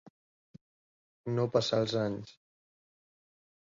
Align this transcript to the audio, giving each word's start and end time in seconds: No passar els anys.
No 1.35 1.45
passar 1.57 1.81
els 1.85 1.95
anys. 2.07 2.33